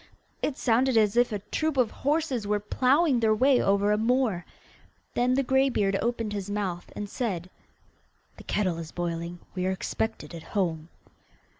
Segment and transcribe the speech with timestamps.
[0.41, 4.47] It sounded as if a troop of horses were ploughing their way over a moor.
[5.13, 7.51] Then the greybeard opened his mouth, and said:
[8.37, 10.89] 'The kettle is boiling; we are expected at home.